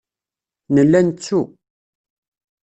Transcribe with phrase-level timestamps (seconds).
[0.73, 1.41] Nella nettu.